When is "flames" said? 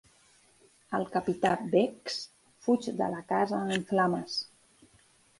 3.91-4.39